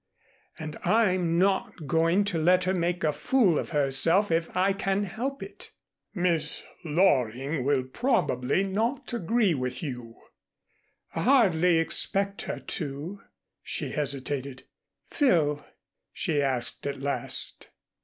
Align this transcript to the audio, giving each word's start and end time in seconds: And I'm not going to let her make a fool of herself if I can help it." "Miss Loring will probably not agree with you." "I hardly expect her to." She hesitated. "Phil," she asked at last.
And 0.57 0.77
I'm 0.83 1.37
not 1.37 1.85
going 1.85 2.23
to 2.23 2.39
let 2.39 2.63
her 2.63 2.73
make 2.73 3.03
a 3.03 3.13
fool 3.13 3.59
of 3.59 3.69
herself 3.69 4.31
if 4.31 4.49
I 4.57 4.73
can 4.73 5.03
help 5.03 5.43
it." 5.43 5.69
"Miss 6.15 6.63
Loring 6.83 7.63
will 7.63 7.83
probably 7.83 8.63
not 8.63 9.13
agree 9.13 9.53
with 9.53 9.83
you." 9.83 10.15
"I 11.13 11.21
hardly 11.21 11.77
expect 11.77 12.41
her 12.49 12.59
to." 12.59 13.21
She 13.61 13.91
hesitated. 13.91 14.63
"Phil," 15.07 15.63
she 16.11 16.41
asked 16.41 16.87
at 16.87 16.99
last. 16.99 17.69